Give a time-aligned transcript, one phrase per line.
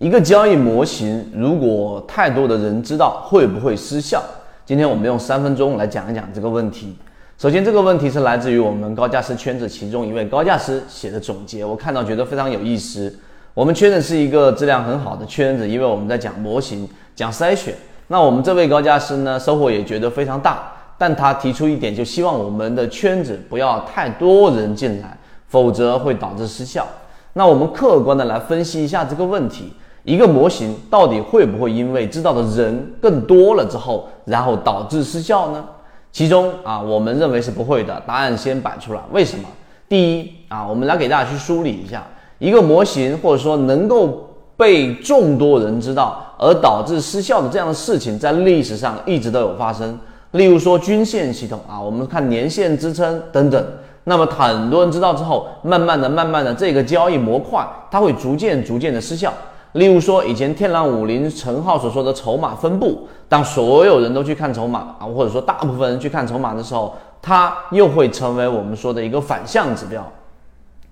[0.00, 4.22] 一个交易模型，如果太多的人知道，会不会失效？
[4.64, 6.96] 今天我们用三分钟来讲一讲这个问题。
[7.36, 13.14] 首先，这个问题是来自于我们高价师圈子其中一位高价师写的总结，我看到觉得非常有意思。
[13.52, 17.74] 我们圈子是一个质量很好的圈子，因为我们在讲模型、讲筛选。
[18.06, 25.14] 那我们这位高价师呢，收获也觉得非常大，但他提出一点，就希望我们的圈子不要太多人进来，
[25.48, 26.86] 否则会导致失效。
[27.34, 29.74] 那我们客观的来分析一下这个问题。
[30.02, 35.64] 一个模型到底会不会因为知道的人更多了之后，然后导致失效呢？
[36.10, 38.02] 其中啊，我们认为是不会的。
[38.06, 39.44] 答案先摆出来，为什么？
[39.88, 42.04] 第一啊，我们来给大家去梳理一下，
[42.38, 49.98] 一个模型或者说能够被众多人知道而导致失效的这样的事情，在历史上一直都有发生。
[50.32, 53.64] 例如说均线系统啊，我们看年线支撑等等，
[54.04, 59.32] 那么很多人知道之后，慢慢的、慢慢的，这个交易模块它会逐渐、逐渐的失效。
[59.72, 70.04] 例如说，以前天狼五零陈浩所说的筹码分布，当所有人都去看筹码啊，或者说大部分人去看筹码的时候，它又会成为我们说的一个反向指标。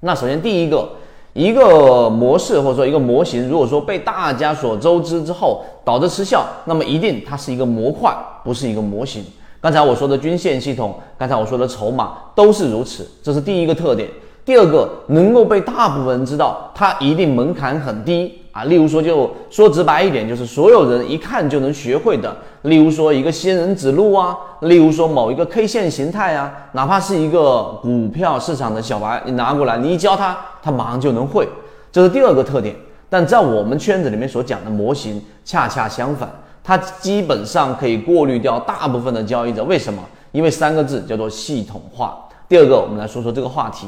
[0.00, 0.86] 那首先第一个，
[1.32, 9.24] 一个模式或者说一个模型，如果说被大家所周知之后导致失效，那么一定它是一个模块，不是一个模型。
[9.58, 14.06] 刚才我说的均线系统，刚才我说的筹码都是如此，这是第一个特点。
[14.44, 18.42] 第二个，能够被大部分人知道，它一定门槛很低。
[18.56, 22.34] 啊，例如说，就说直白一点，就是所有人一看就能学会的。
[22.62, 31.46] 例如说，一个仙人指路啊，例如说某一个 K 线形态啊，哪怕是一个股票市场的小白，你拿过来，你一教他，他马上就能会。
[31.92, 32.74] 这是第二个特点。
[33.10, 36.26] 但在我们圈子里面所讲的模型，恰恰相反，
[36.64, 39.62] 它基本上可以过滤掉大部分的交易者。
[39.64, 40.02] 为什么？
[40.32, 42.16] 因为三个字叫做系统化。
[42.48, 43.86] 第二个，我们来说说这个话题。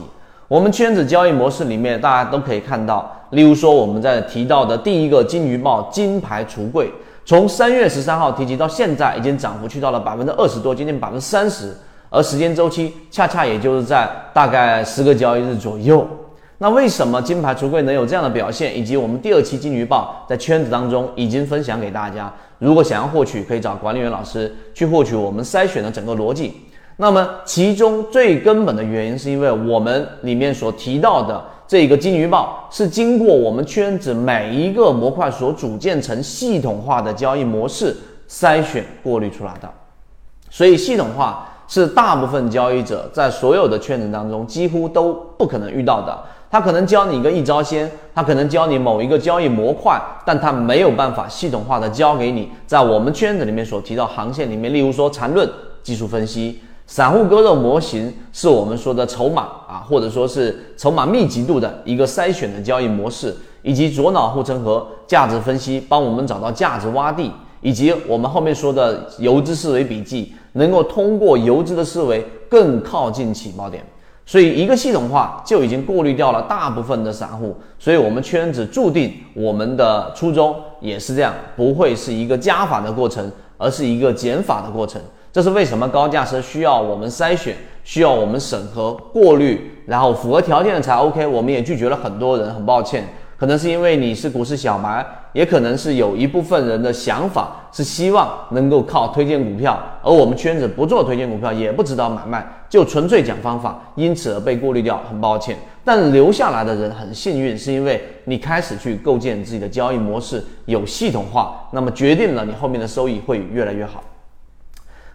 [0.48, 6.90] 我们圈子交易模式里面，大家都可以看到，例如说我们在提到的第一个金鱼报金牌橱柜，
[7.26, 11.76] 从三月十三号提及到现在，已经涨幅去到了百分之二十多，接近百分之三十，
[12.08, 16.08] 而时间周期恰恰也就是在大概十个交易日左右。
[16.56, 18.74] 那为什么金牌橱柜能有这样的表现？
[18.74, 26.54] 以及我们第二期金鱼报在圈子当中已经分享给大家，如果想要获取，可以找管理员老师去获取我们筛选的整个逻辑。
[27.00, 37.96] 那么，其中最根本的原因，是因为我们里面所提到的这个金鱼报，是经过我们圈子每一个模块所组建成系统化的交易模式
[38.28, 39.70] 筛选过滤出来的。
[40.50, 46.18] 所以，系统化是大部分交易者在所有的圈子当中几乎都不可能遇到的。
[46.50, 55.48] 他可能教你一个一招鲜，他可能教你某一个交易模块，但他没有办法系统化的教给你在我们圈子里面所提到航线里面，例如说缠论、
[55.84, 56.60] 技术分析。
[56.88, 73.84] 散户割肉模型是我们说的筹码啊，或者说是筹码密集度的一个筛选的交易模式，以及左脑护城河价值分析，帮我们找到价值洼地，以及我们后面说的游资思维笔记，能够通过游资的思维更靠近起爆点。
[74.24, 84.98] 所以一个系统化就已经过滤掉了大部分的散户，所以我们圈子注定我们的初衷也是这样，不会是一个加法的过程，而是一个减法的过程。
[85.32, 91.26] 这是为什么高价值需要我们筛选，需要我们审核过滤，然后符合条件的才 OK。
[91.26, 93.04] 我们也拒绝了很多人，很抱歉，
[93.36, 105.56] 可能是因为你是股市小白，也可能是有一部分人的想法是希望能够靠推荐股票，而我们圈子不做推荐股票，也不知道买卖，就纯粹讲方法，因此而被过滤掉，很抱歉。
[105.84, 114.02] 但留下来的人很幸运，是因为你开始去构建自己的交易模式，有系统化，那么决定了你后面的收益会越来越好。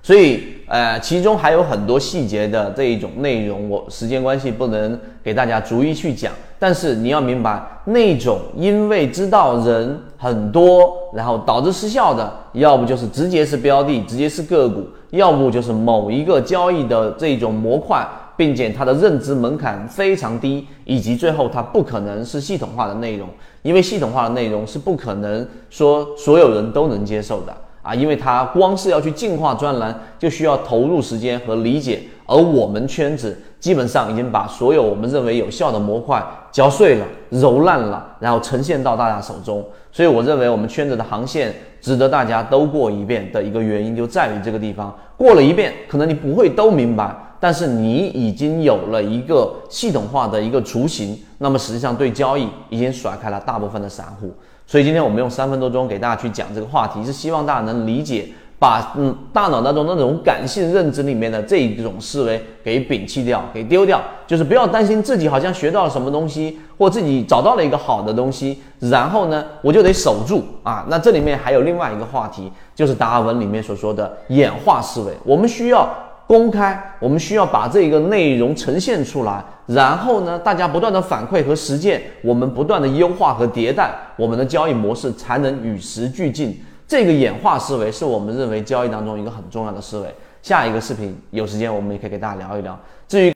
[0.05, 6.33] 所以，呃，其中还有很多细节的这一种内容，我时间关系不能给大家逐一去讲。
[6.59, 18.05] 但是你要明白，那种因为知道人很多，然后导致失效的，要不就是直接是标的，直接是个股，要不就是某一个交易的这种模块，
[18.35, 23.29] 并且它的认知门槛非常低，以及最后它不可能是系统化的内容，
[23.61, 27.55] 因为系统化的内容是不可能说所有人都能接受的。
[27.83, 39.63] 啊，因为它光是要去进化专栏，就需要投入时间和理解，而我们圈子基本上已经把所有我们认为有效的模块嚼碎了、揉烂了，然后呈现到大家手中。
[39.91, 54.33] 所以我认为我们圈子的航线值得大家都过一遍的一个原因就在于这个地方，过了一遍，可能你不会都明白，但是你已经有了一个系统化的一个雏形，那么实际上对交易已经甩开了大部分的散户。
[54.65, 58.27] 所以今天我们用三分多钟给大家去讲这个话题，是希望大家能理解，
[58.57, 70.85] 把嗯大脑当中那种感性认知里面的这一种思维给摒弃掉，给丢掉，就是不要担心自己好像学到了什么东西，或自己找到了一个好的东西，然后呢我就得守住啊。
[70.89, 75.87] 那这里面还有另外一个话题，就是达尔文里面所说的演化思维，我们需要
[76.33, 86.59] 公开，我们需要把这个内容呈现出来，然后呢大家不断的反馈和实践，我们不断的优化和迭代，我们的交易模式才能与时俱进。
[86.87, 90.11] 这个演化思维是我们认为交易当中一个很重要的思维。
[90.41, 92.79] 下一个视频有时间我们也可以给大家聊一聊。
[93.07, 93.35] 至于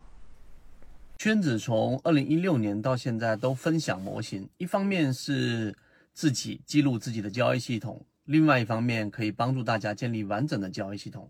[1.20, 5.72] 圈子从二零一六年到现在都分享模型，一方面是
[6.16, 11.30] 自己记录自己的交易系统，另外一方面可以帮助大家建立完整的交易系统。